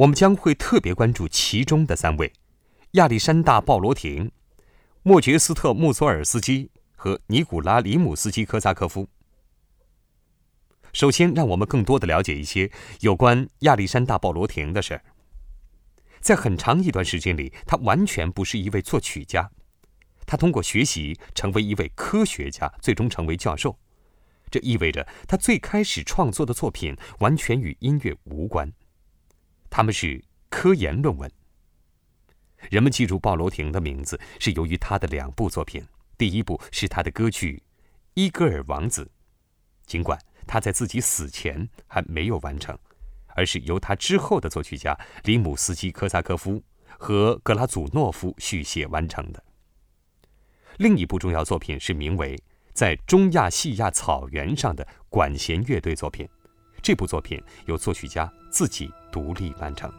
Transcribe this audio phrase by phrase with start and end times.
[0.00, 2.32] 我们将会特别关注其中的三位：
[2.92, 4.32] 亚历山大·鲍罗廷、
[5.02, 9.06] 莫杰斯特·穆索尔斯基和尼古拉·里姆斯基科萨科夫。
[10.94, 12.70] 首先，让我们更多的了解一些
[13.00, 15.02] 有关亚历山大·鲍罗廷的事儿。
[16.20, 19.50] 在很长一段时间里，他完全不是一位作曲家，
[20.24, 23.78] 他通过学习成为一位科学家，最终成为教授。
[24.50, 28.72] 这意味着他最开始创作的作品完全与音乐无关，
[29.70, 31.30] 他们是科研论文。
[32.68, 35.82] 人们记住鲍罗廷的名字是由于他的两部作品，
[36.18, 37.56] 第一部是他的歌剧
[38.12, 39.04] 《伊戈尔王子》，
[39.86, 42.76] 尽管他在自己死前还没有完成，
[43.28, 46.62] 而是由他之后的作曲家里姆斯基科萨科夫
[46.98, 49.42] 和格拉祖诺夫续写完成的。
[50.76, 52.38] 另一部重要作品是名为。
[52.72, 56.26] 在中亚细亚草原上的管弦乐队作品，
[56.80, 59.90] 这部作品由作曲家自己独立完成。